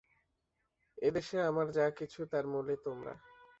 এ 0.97 1.09
দেশে 1.11 1.37
আমার 1.41 1.67
যা 1.71 1.85
কিছু, 1.89 2.19
তার 2.25 2.45
মূলে 2.47 2.75
তোমরা। 2.85 3.13